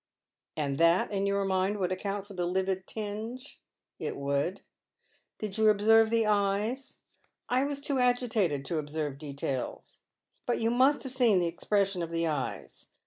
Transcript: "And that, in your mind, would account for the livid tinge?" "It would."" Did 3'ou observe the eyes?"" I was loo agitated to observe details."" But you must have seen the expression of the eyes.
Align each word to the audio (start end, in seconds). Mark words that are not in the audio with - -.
"And 0.57 0.79
that, 0.79 1.11
in 1.11 1.27
your 1.27 1.45
mind, 1.45 1.77
would 1.77 1.91
account 1.91 2.25
for 2.25 2.33
the 2.33 2.47
livid 2.47 2.87
tinge?" 2.87 3.59
"It 4.07 4.15
would."" 4.17 4.61
Did 5.37 5.53
3'ou 5.53 5.69
observe 5.69 6.09
the 6.09 6.25
eyes?"" 6.25 6.97
I 7.49 7.65
was 7.65 7.87
loo 7.87 7.99
agitated 7.99 8.65
to 8.65 8.79
observe 8.79 9.19
details."" 9.19 9.99
But 10.47 10.59
you 10.59 10.71
must 10.71 11.03
have 11.03 11.13
seen 11.13 11.37
the 11.39 11.45
expression 11.45 12.01
of 12.01 12.09
the 12.09 12.25
eyes. 12.25 12.87